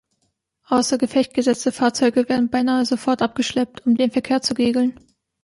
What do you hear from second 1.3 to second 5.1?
gesetzte Fahrzeuge werden beinahe sofort abgeschleppt, um den Verkehr zu regeln.